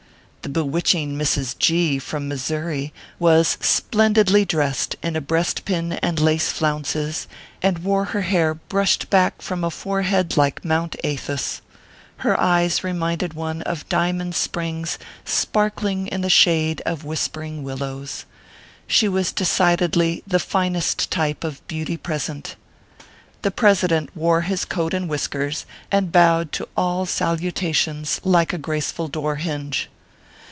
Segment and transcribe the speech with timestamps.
[0.43, 1.55] The bewitching Mrs.
[1.59, 7.27] G, from Missouri, was splendidly dressed in a breastpin and lace flounces,
[7.61, 11.61] and wore her hair brushed back from a forehead like Mount Athos.
[12.17, 14.97] Her eves reminded one of diamond ORPHEUS C, KERR PAPERS.
[14.97, 18.25] 201 springs sparkling in the shade of whispering willows.
[18.87, 22.55] She was decidedly the finest type of beauty present.
[23.43, 29.07] The President wore his coat and whiskers, and bowed to all salutations like a graceful
[29.07, 29.87] door hinge.